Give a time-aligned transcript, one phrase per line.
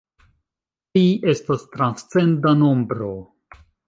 [0.97, 1.03] Pi
[1.33, 3.11] estas transcenda nombro.